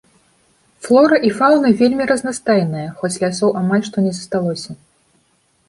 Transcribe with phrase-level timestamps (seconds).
[0.87, 4.71] Флора і фаўна вельмі разнастайныя, хоць лясоў амаль што не засталося.